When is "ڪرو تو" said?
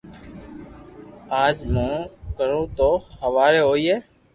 2.35-2.89